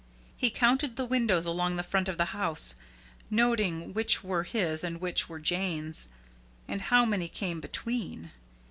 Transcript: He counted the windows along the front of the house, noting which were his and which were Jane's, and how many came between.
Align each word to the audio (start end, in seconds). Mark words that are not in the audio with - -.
He 0.35 0.49
counted 0.49 0.95
the 0.95 1.05
windows 1.05 1.45
along 1.45 1.75
the 1.75 1.83
front 1.83 2.07
of 2.07 2.17
the 2.17 2.25
house, 2.33 2.73
noting 3.29 3.93
which 3.93 4.23
were 4.23 4.41
his 4.45 4.83
and 4.83 4.99
which 4.99 5.29
were 5.29 5.37
Jane's, 5.37 6.09
and 6.67 6.81
how 6.81 7.05
many 7.05 7.27
came 7.27 7.61
between. 7.61 8.31